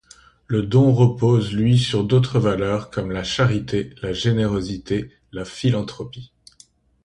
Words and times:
Le 0.47 0.63
don 0.63 0.93
repose 0.95 1.53
lui 1.53 1.77
sur 1.77 2.03
d'autres 2.03 2.39
valeurs 2.39 2.89
comme 2.89 3.11
la 3.11 3.23
charité, 3.23 3.93
la 4.01 4.13
générosité, 4.13 5.11
la 5.31 5.45
philanthropie. 5.45 6.31